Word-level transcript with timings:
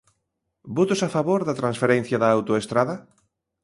¿Votos 0.77 1.01
a 1.03 1.09
favor 1.15 1.41
da 1.47 1.59
transferencia 1.61 2.17
da 2.23 2.29
autoestrada? 2.37 2.95